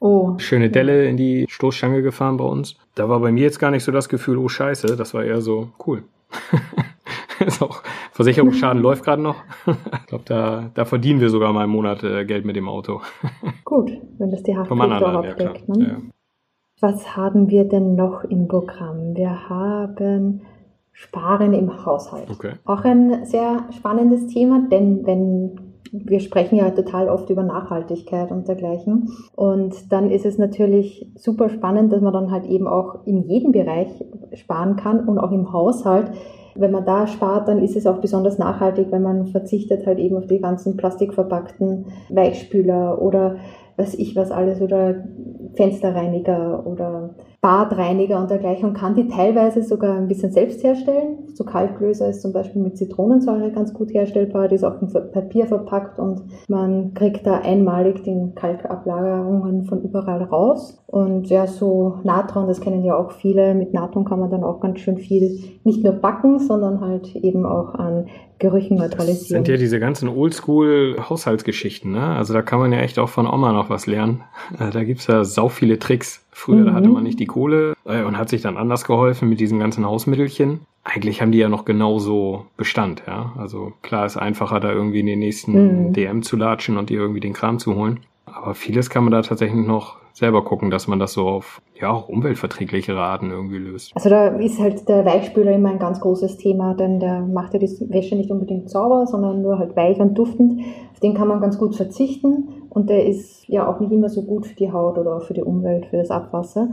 [0.00, 0.38] Oh.
[0.38, 2.76] Schöne Delle in die Stoßstange gefahren bei uns.
[2.94, 5.40] Da war bei mir jetzt gar nicht so das Gefühl, oh Scheiße, das war eher
[5.40, 6.04] so cool.
[7.54, 7.82] ist auch
[8.12, 9.36] Versicherungsschaden läuft gerade noch.
[9.66, 13.00] ich glaube, da, da verdienen wir sogar mal im Monat äh, Geld mit dem Auto.
[13.64, 15.64] Gut, wenn das die Haftpflicht auch abdeckt.
[15.68, 15.88] Ja, ne?
[15.88, 15.96] ja.
[16.80, 19.16] Was haben wir denn noch im Programm?
[19.16, 20.42] Wir haben
[20.92, 22.30] Sparen im Haushalt.
[22.30, 22.52] Okay.
[22.64, 28.46] Auch ein sehr spannendes Thema, denn wenn wir sprechen ja total oft über Nachhaltigkeit und
[28.46, 29.10] dergleichen.
[29.34, 33.52] Und dann ist es natürlich super spannend, dass man dann halt eben auch in jedem
[33.52, 33.88] Bereich
[34.34, 36.12] sparen kann und auch im Haushalt
[36.54, 40.16] wenn man da spart, dann ist es auch besonders nachhaltig, wenn man verzichtet halt eben
[40.16, 43.36] auf die ganzen plastikverpackten Weichspüler oder
[43.76, 45.04] was ich was alles oder
[45.54, 51.18] Fensterreiniger oder Badreiniger und dergleichen und kann die teilweise sogar ein bisschen selbst herstellen.
[51.34, 55.46] So Kalklöser ist zum Beispiel mit Zitronensäure ganz gut herstellbar, die ist auch in Papier
[55.46, 60.82] verpackt und man kriegt da einmalig die Kalkablagerungen von überall raus.
[60.86, 64.58] Und ja, so Natron, das kennen ja auch viele, mit Natron kann man dann auch
[64.58, 68.06] ganz schön viel nicht nur backen, sondern halt eben auch an
[68.40, 69.42] Gerüchen neutralisieren.
[69.42, 72.16] Das sind ja diese ganzen Oldschool-Haushaltsgeschichten, ne?
[72.16, 74.22] Also da kann man ja echt auch von Oma noch was lernen.
[74.58, 76.27] Da gibt's ja sau viele Tricks.
[76.38, 76.74] Früher mhm.
[76.74, 79.84] hatte man nicht die Kohle äh, und hat sich dann anders geholfen mit diesen ganzen
[79.84, 80.60] Hausmittelchen.
[80.84, 83.32] Eigentlich haben die ja noch genauso Bestand, ja.
[83.36, 85.92] Also klar ist einfacher, da irgendwie in den nächsten mhm.
[85.94, 88.00] DM zu latschen und dir irgendwie den Kram zu holen.
[88.24, 91.90] Aber vieles kann man da tatsächlich noch selber gucken, dass man das so auf ja
[91.90, 93.90] auch umweltverträglichere Arten irgendwie löst.
[93.96, 97.58] Also da ist halt der Weichspüler immer ein ganz großes Thema, denn der macht ja
[97.58, 100.60] die Wäsche nicht unbedingt sauber, sondern nur halt weich und duftend.
[100.92, 104.22] Auf den kann man ganz gut verzichten und der ist ja auch nicht immer so
[104.22, 106.68] gut für die Haut oder für die Umwelt, für das Abwasser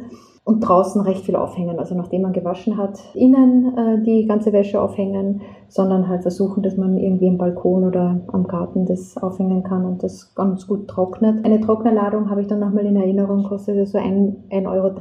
[0.46, 1.80] und draußen recht viel aufhängen.
[1.80, 6.78] Also nachdem man gewaschen hat, innen äh, die ganze Wäsche aufhängen, sondern halt versuchen, dass
[6.78, 11.44] man irgendwie im Balkon oder am Garten das aufhängen kann und das ganz gut trocknet.
[11.44, 14.92] Eine Trocknerladung habe ich dann nochmal in Erinnerung, kostet so 1,30 Euro.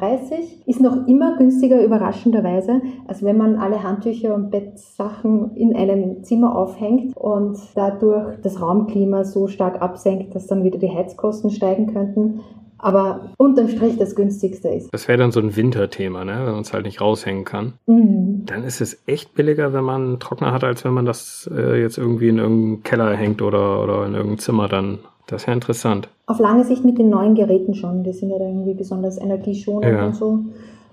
[0.64, 6.57] Ist noch immer günstiger, überraschenderweise, als wenn man alle Handtücher und Bettsachen in einem Zimmer
[6.57, 12.40] aufhängt und dadurch das Raumklima so stark absenkt, dass dann wieder die Heizkosten steigen könnten
[12.84, 14.92] aber unterm Strich das günstigste ist.
[14.92, 16.34] Das wäre dann so ein Winterthema, ne?
[16.44, 17.72] wenn man es halt nicht raushängen kann.
[17.86, 18.42] Mhm.
[18.44, 21.80] Dann ist es echt billiger, wenn man einen Trockner hat, als wenn man das äh,
[21.80, 24.98] jetzt irgendwie in irgendeinem Keller hängt oder, oder in irgendeinem Zimmer dann.
[25.26, 26.10] Das ist ja interessant.
[26.26, 28.04] Auf lange Sicht mit den neuen Geräten schon.
[28.04, 30.06] Die sind ja dann irgendwie besonders energieschonend ja.
[30.06, 30.40] und so.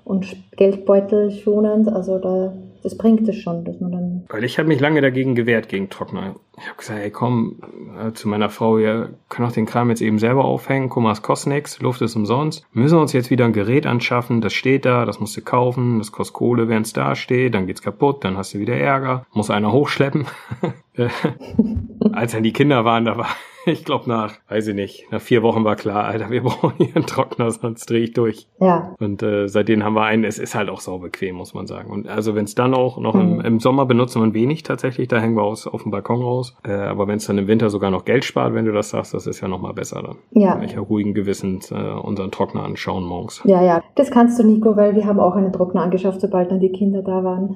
[0.06, 1.90] Und Geldbeutel schonend.
[1.90, 4.24] Also da das bringt es schon, dass man dann.
[4.30, 6.36] Weil ich habe mich lange dagegen gewehrt gegen Trockner.
[6.58, 7.62] Ich habe gesagt, hey komm,
[8.00, 10.90] äh, zu meiner Frau, wir können auch den Kram jetzt eben selber aufhängen.
[10.90, 12.66] Guck mal, es kostet nichts, Luft ist umsonst.
[12.74, 16.00] Müssen wir uns jetzt wieder ein Gerät anschaffen, das steht da, das musst du kaufen,
[16.00, 19.26] das kostet Kohle, während es da steht, dann geht's kaputt, dann hast du wieder Ärger,
[19.34, 20.26] muss einer hochschleppen.
[22.12, 23.28] Als dann die Kinder waren, da war
[23.66, 26.96] ich glaube nach, weiß ich nicht, nach vier Wochen war klar, Alter, wir brauchen hier
[26.96, 28.48] einen Trockner, sonst drehe ich durch.
[28.60, 28.96] Ja.
[29.00, 31.92] Und äh, seitdem haben wir einen, es ist halt auch sau bequem, muss man sagen.
[31.92, 33.22] Und also wenn es dann auch noch mhm.
[33.22, 36.56] im, im, Sommer benutzen wir wenig tatsächlich, da hängen wir aus, auf dem Balkon raus.
[36.64, 39.14] Äh, aber wenn es dann im Winter sogar noch Geld spart, wenn du das sagst,
[39.14, 40.18] das ist ja noch mal besser dann.
[40.32, 40.62] Ja.
[40.62, 43.42] Ich ja ruhigen Gewissens äh, unseren Trockner anschauen morgens.
[43.46, 46.60] Ja, ja, das kannst du, Nico, weil wir haben auch einen Trockner angeschafft, sobald dann
[46.60, 47.56] die Kinder da waren.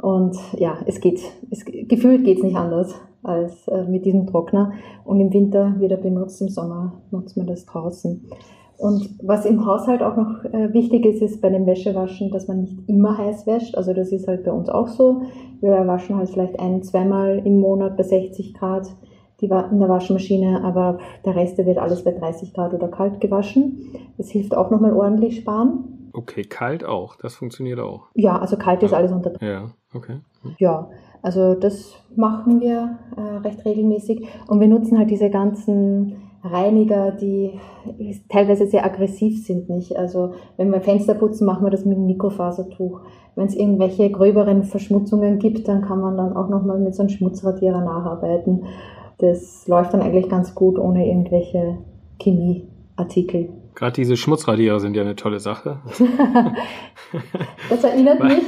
[0.00, 4.72] Und ja, es geht, es, gefühlt geht's nicht anders als äh, mit diesem Trockner.
[5.04, 8.24] Und im Winter wird er benutzt, im Sommer nutzt man das draußen.
[8.76, 12.60] Und was im Haushalt auch noch äh, wichtig ist, ist bei dem Wäschewaschen, dass man
[12.60, 13.76] nicht immer heiß wäscht.
[13.76, 15.22] Also das ist halt bei uns auch so.
[15.60, 18.88] Wir waschen halt vielleicht ein, zweimal im Monat bei 60 Grad
[19.40, 23.82] die in der Waschmaschine, aber der Rest wird alles bei 30 Grad oder kalt gewaschen.
[24.16, 25.97] Das hilft auch nochmal ordentlich sparen.
[26.12, 28.08] Okay, kalt auch, das funktioniert auch.
[28.14, 29.32] Ja, also kalt ist alles unter.
[29.42, 30.20] Ja, okay.
[30.42, 30.54] Hm.
[30.58, 30.88] Ja,
[31.22, 37.58] also das machen wir äh, recht regelmäßig und wir nutzen halt diese ganzen Reiniger, die
[38.28, 39.96] teilweise sehr aggressiv sind, nicht?
[39.96, 43.00] Also wenn wir Fenster putzen, machen wir das mit einem Mikrofasertuch.
[43.34, 47.10] Wenn es irgendwelche gröberen Verschmutzungen gibt, dann kann man dann auch nochmal mit so einem
[47.10, 48.64] Schmutzradierer nacharbeiten.
[49.18, 51.78] Das läuft dann eigentlich ganz gut ohne irgendwelche
[52.20, 53.48] Chemieartikel.
[53.78, 55.78] Gerade diese Schmutzradierer sind ja eine tolle Sache.
[57.70, 58.42] das erinnert mich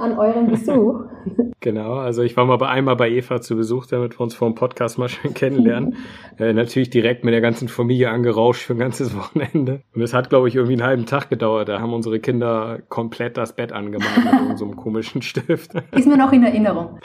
[0.00, 1.06] an euren Besuch.
[1.60, 4.48] Genau, also ich war mal bei einmal bei Eva zu Besuch, damit wir uns vor
[4.48, 5.96] dem Podcast mal schön kennenlernen.
[6.38, 9.80] äh, natürlich direkt mit der ganzen Familie angerauscht für ein ganzes Wochenende.
[9.92, 11.68] Und es hat, glaube ich, irgendwie einen halben Tag gedauert.
[11.68, 15.72] Da haben unsere Kinder komplett das Bett angemalt mit unserem komischen Stift.
[15.90, 17.00] Ist mir noch in Erinnerung.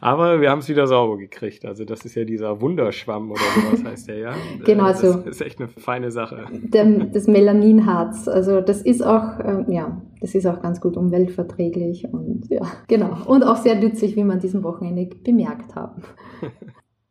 [0.00, 1.66] Aber wir haben es wieder sauber gekriegt.
[1.66, 4.34] Also das ist ja dieser Wunderschwamm oder sowas heißt der ja.
[4.64, 5.12] Genau das so.
[5.12, 6.46] Das ist echt eine feine Sache.
[6.50, 8.26] Der, das Melaninharz.
[8.26, 13.16] Also das ist auch, ähm, ja, das ist auch ganz gut umweltverträglich und ja, genau.
[13.26, 16.02] Und auch sehr nützlich, wie man diesem Wochenende bemerkt haben.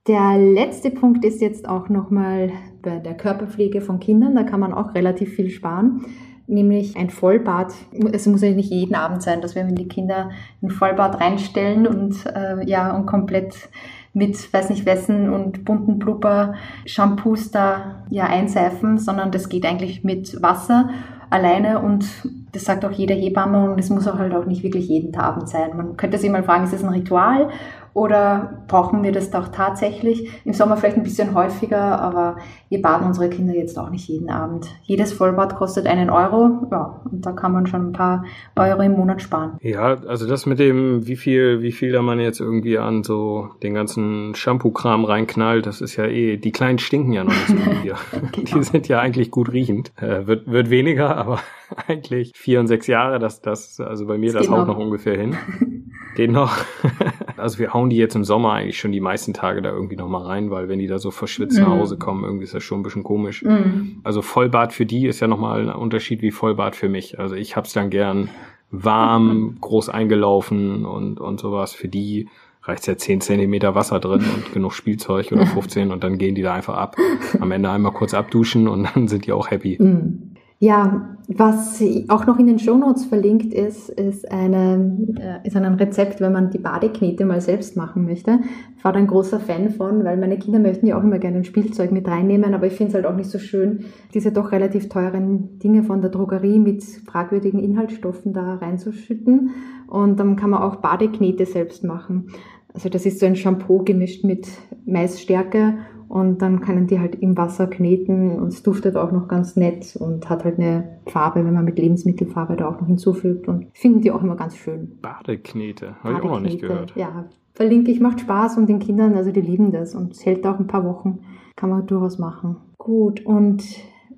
[0.07, 4.33] Der letzte Punkt ist jetzt auch nochmal bei der Körperpflege von Kindern.
[4.33, 6.03] Da kann man auch relativ viel sparen
[6.49, 7.73] nämlich ein Vollbad.
[8.11, 12.25] Es muss ja nicht jeden Abend sein, dass wir die Kinder ein Vollbad reinstellen und
[12.25, 13.69] äh, ja und komplett
[14.13, 20.03] mit weiß nicht wessen und bunten Blubber Shampoos da ja einseifen, sondern das geht eigentlich
[20.03, 20.89] mit Wasser
[21.29, 22.05] alleine und
[22.51, 25.49] das sagt auch jeder Hebamme und es muss auch halt auch nicht wirklich jeden Abend
[25.49, 25.75] sein.
[25.75, 27.49] Man könnte sich mal fragen, ist das ein Ritual
[27.93, 30.29] oder brauchen wir das doch tatsächlich?
[30.45, 32.37] Im Sommer vielleicht ein bisschen häufiger, aber
[32.69, 34.67] wir baden unsere Kinder jetzt auch nicht jeden Abend.
[34.83, 38.93] Jedes Vollbad kostet einen Euro, ja, und da kann man schon ein paar Euro im
[38.93, 39.57] Monat sparen.
[39.61, 43.49] Ja, also das mit dem, wie viel, wie viel da man jetzt irgendwie an so
[43.63, 47.55] den ganzen Shampoo-Kram reinknallt, das ist ja eh, die Kleinen stinken ja noch nicht so
[47.57, 47.95] wie wir.
[48.31, 48.59] genau.
[48.59, 49.91] Die sind ja eigentlich gut riechend.
[50.01, 51.39] Äh, wird, wird weniger, aber
[51.87, 54.75] eigentlich vier und sechs Jahre, das, das, also bei mir, das, das haut noch.
[54.75, 55.35] noch ungefähr hin.
[56.15, 56.55] Geht noch.
[57.37, 60.07] also wir hauen die jetzt im Sommer eigentlich schon die meisten Tage da irgendwie noch
[60.07, 61.63] mal rein, weil wenn die da so verschwitzt mm.
[61.63, 61.79] nach mhm.
[61.79, 63.43] Hause kommen, irgendwie ist das schon ein bisschen komisch.
[63.43, 63.99] Mm.
[64.03, 67.19] Also Vollbad für die ist ja noch mal ein Unterschied wie Vollbad für mich.
[67.19, 68.29] Also ich hab's dann gern
[68.71, 71.73] warm, groß eingelaufen und, und sowas.
[71.73, 72.29] Für die
[72.63, 76.41] reicht ja 10 Zentimeter Wasser drin und genug Spielzeug oder 15 und dann gehen die
[76.41, 76.95] da einfach ab.
[77.41, 79.77] Am Ende einmal kurz abduschen und dann sind die auch happy.
[79.77, 80.28] Mm.
[80.61, 86.19] Ja, was auch noch in den Shownotes verlinkt ist, ist, eine, äh, ist ein Rezept,
[86.19, 88.39] wenn man die Badeknete mal selbst machen möchte.
[88.75, 91.37] Ich war da ein großer Fan von, weil meine Kinder möchten ja auch immer gerne
[91.37, 94.51] ein Spielzeug mit reinnehmen, aber ich finde es halt auch nicht so schön, diese doch
[94.51, 99.51] relativ teuren Dinge von der Drogerie mit fragwürdigen Inhaltsstoffen da reinzuschütten.
[99.87, 102.31] Und dann kann man auch Badeknete selbst machen.
[102.73, 104.49] Also das ist so ein Shampoo gemischt mit
[104.85, 105.77] Maisstärke
[106.09, 109.95] und dann können die halt im Wasser kneten und es duftet auch noch ganz nett
[109.95, 113.47] und hat halt eine Farbe, wenn man mit Lebensmittelfarbe da auch noch hinzufügt.
[113.47, 114.97] Und finden die auch immer ganz schön.
[115.03, 116.95] Badeknete, habe ich auch noch nicht gehört.
[116.95, 120.47] Ja, verlinke ich, macht Spaß und den Kindern, also die lieben das und es hält
[120.47, 121.19] auch ein paar Wochen,
[121.55, 122.57] kann man durchaus machen.
[122.79, 123.63] Gut, und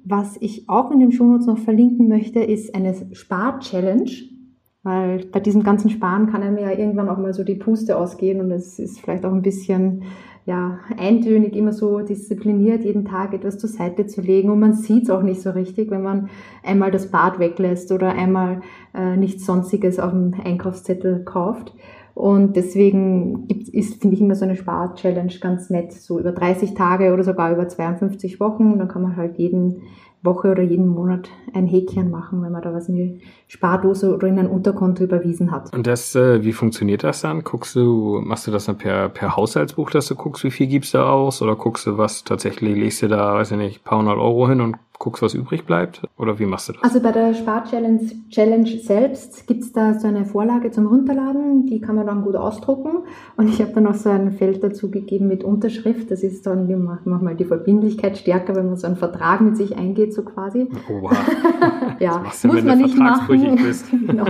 [0.06, 4.10] was ich auch in den Shownotes noch verlinken möchte, ist eine Spar-Challenge.
[4.84, 8.40] Weil bei diesem ganzen Sparen kann einem ja irgendwann auch mal so die Puste ausgehen
[8.40, 10.02] und es ist vielleicht auch ein bisschen
[10.46, 14.50] ja, eintönig immer so diszipliniert, jeden Tag etwas zur Seite zu legen.
[14.50, 16.30] Und man sieht es auch nicht so richtig, wenn man
[16.64, 18.62] einmal das Bad weglässt oder einmal
[18.94, 21.74] äh, nichts Sonstiges auf dem Einkaufszettel kauft.
[22.14, 26.74] Und deswegen gibt, ist, finde ich, immer so eine Spar-Challenge ganz nett, so über 30
[26.74, 28.80] Tage oder sogar über 52 Wochen.
[28.80, 29.84] Dann kann man halt jeden
[30.24, 34.28] Woche oder jeden Monat ein Häkchen machen, wenn man da was in die Spardose oder
[34.28, 35.74] in ein Unterkonto überwiesen hat.
[35.74, 37.44] Und das, äh, wie funktioniert das dann?
[37.44, 40.94] Guckst du, machst du das dann per, per Haushaltsbuch, dass du guckst, wie viel gibst
[40.94, 41.42] du aus?
[41.42, 44.62] Oder guckst du was tatsächlich, legst du da, weiß ich nicht, paar hundert Euro hin
[44.62, 46.04] und guckst, was übrig bleibt?
[46.16, 46.84] Oder wie machst du das?
[46.84, 51.96] Also bei der Spar-Challenge Challenge selbst gibt's da so eine Vorlage zum Runterladen, die kann
[51.96, 53.00] man dann gut ausdrucken.
[53.36, 56.12] Und ich habe dann noch so ein Feld dazu gegeben mit Unterschrift.
[56.12, 56.70] Das ist dann
[57.04, 60.68] manchmal die Verbindlichkeit stärker, wenn man so einen Vertrag mit sich eingeht, so quasi.
[60.88, 61.16] Oha.
[62.00, 63.56] ja, Was machst du, muss man nicht machen.
[63.56, 63.86] bist?
[64.08, 64.26] genau.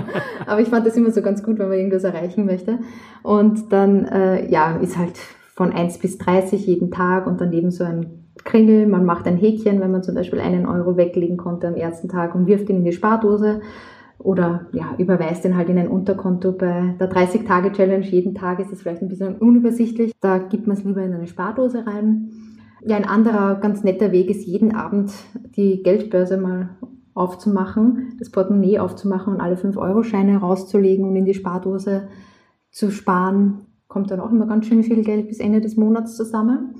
[0.45, 2.79] Aber ich fand das immer so ganz gut, wenn man irgendwas erreichen möchte.
[3.23, 5.19] Und dann, äh, ja, ist halt
[5.53, 8.87] von 1 bis 30 jeden Tag und daneben so ein Kringel.
[8.87, 12.35] Man macht ein Häkchen, wenn man zum Beispiel einen Euro weglegen konnte am ersten Tag
[12.35, 13.61] und wirft ihn in die Spardose
[14.19, 16.51] oder ja, überweist ihn halt in ein Unterkonto.
[16.51, 20.13] Bei der 30-Tage-Challenge jeden Tag ist es vielleicht ein bisschen unübersichtlich.
[20.19, 22.31] Da gibt man es lieber in eine Spardose rein.
[22.83, 25.11] Ja, ein anderer ganz netter Weg ist, jeden Abend
[25.55, 26.69] die Geldbörse mal
[27.13, 32.07] aufzumachen, das Portemonnaie aufzumachen und alle 5-Euro-Scheine rauszulegen und in die Spardose
[32.71, 33.65] zu sparen.
[33.87, 36.75] Kommt dann auch immer ganz schön viel Geld bis Ende des Monats zusammen.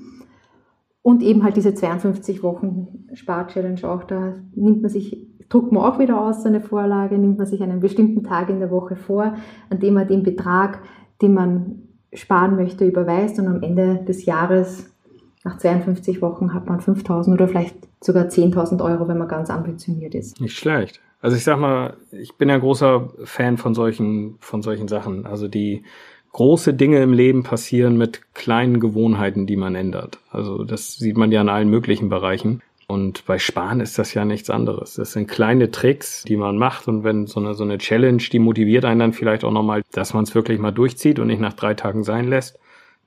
[1.02, 5.98] Und eben halt diese 52 Wochen Spar-Challenge auch, da nimmt man sich, druckt man auch
[5.98, 9.34] wieder aus, so eine Vorlage, nimmt man sich einen bestimmten Tag in der Woche vor,
[9.68, 10.80] an dem man den Betrag,
[11.20, 14.90] den man sparen möchte, überweist und am Ende des Jahres,
[15.44, 20.14] nach 52 Wochen, hat man 5000 oder vielleicht sogar 10.000 Euro, wenn man ganz ambitioniert
[20.14, 20.40] ist.
[20.40, 21.00] Nicht schlecht.
[21.20, 25.26] Also ich sag mal, ich bin ja großer Fan von solchen, von solchen Sachen.
[25.26, 25.82] Also die,
[26.32, 30.18] große Dinge im Leben passieren mit kleinen Gewohnheiten, die man ändert.
[30.30, 32.62] Also das sieht man ja in allen möglichen Bereichen.
[32.88, 34.94] Und bei Sparen ist das ja nichts anderes.
[34.94, 36.88] Das sind kleine Tricks, die man macht.
[36.88, 40.12] Und wenn so eine, so eine Challenge, die motiviert einen dann vielleicht auch nochmal, dass
[40.14, 42.58] man es wirklich mal durchzieht und nicht nach drei Tagen sein lässt.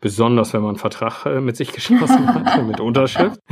[0.01, 3.39] Besonders wenn man einen Vertrag äh, mit sich geschlossen hat, mit Unterschrift.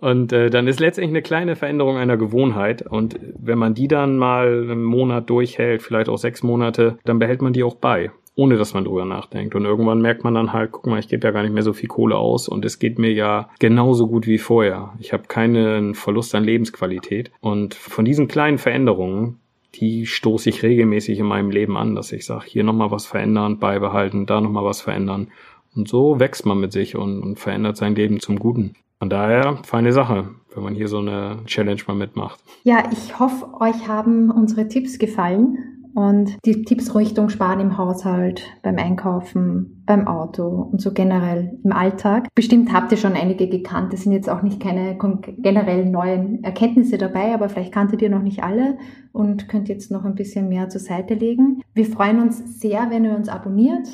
[0.00, 2.82] Und äh, dann ist letztendlich eine kleine Veränderung einer Gewohnheit.
[2.82, 7.42] Und wenn man die dann mal einen Monat durchhält, vielleicht auch sechs Monate, dann behält
[7.42, 9.56] man die auch bei ohne dass man drüber nachdenkt.
[9.56, 11.72] Und irgendwann merkt man dann halt, guck mal, ich gebe ja gar nicht mehr so
[11.72, 14.94] viel Kohle aus und es geht mir ja genauso gut wie vorher.
[15.00, 17.32] Ich habe keinen Verlust an Lebensqualität.
[17.40, 19.40] Und von diesen kleinen Veränderungen,
[19.74, 23.58] die stoße ich regelmäßig in meinem Leben an, dass ich sage, hier nochmal was verändern,
[23.58, 25.32] beibehalten, da nochmal was verändern.
[25.74, 28.76] Und so wächst man mit sich und, und verändert sein Leben zum Guten.
[29.00, 32.38] Von daher, feine Sache, wenn man hier so eine Challenge mal mitmacht.
[32.62, 35.77] Ja, ich hoffe, euch haben unsere Tipps gefallen.
[35.94, 41.72] Und die Tipps Richtung Sparen im Haushalt, beim Einkaufen, beim Auto und so generell im
[41.72, 42.28] Alltag.
[42.34, 43.92] Bestimmt habt ihr schon einige gekannt.
[43.94, 44.96] Es sind jetzt auch nicht keine
[45.38, 48.78] generell neuen Erkenntnisse dabei, aber vielleicht kanntet ihr noch nicht alle
[49.12, 51.62] und könnt jetzt noch ein bisschen mehr zur Seite legen.
[51.74, 53.88] Wir freuen uns sehr, wenn ihr uns abonniert,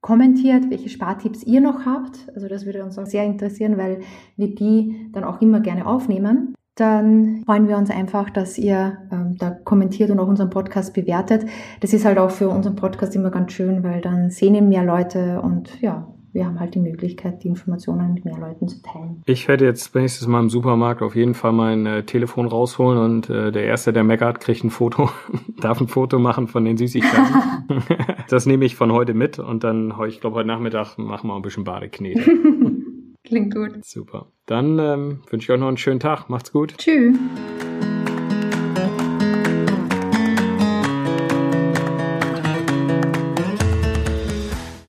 [0.00, 2.28] kommentiert, welche Spartipps ihr noch habt.
[2.34, 4.00] Also das würde uns auch sehr interessieren, weil
[4.36, 9.36] wir die dann auch immer gerne aufnehmen dann freuen wir uns einfach, dass ihr ähm,
[9.38, 11.44] da kommentiert und auch unseren Podcast bewertet.
[11.80, 14.84] Das ist halt auch für unseren Podcast immer ganz schön, weil dann sehen ihn mehr
[14.84, 19.22] Leute und ja, wir haben halt die Möglichkeit, die Informationen mit mehr Leuten zu teilen.
[19.26, 23.28] Ich werde jetzt nächstes Mal im Supermarkt auf jeden Fall mein äh, Telefon rausholen und
[23.28, 25.10] äh, der Erste, der meckert, kriegt ein Foto,
[25.60, 27.36] darf ein Foto machen von den Süßigkeiten.
[28.30, 31.42] das nehme ich von heute mit und dann, ich glaube, heute Nachmittag machen wir ein
[31.42, 32.22] bisschen Badeknete.
[33.32, 33.82] Klingt gut.
[33.82, 34.26] Super.
[34.44, 36.28] Dann ähm, wünsche ich euch noch einen schönen Tag.
[36.28, 36.76] Macht's gut.
[36.76, 37.16] Tschüss.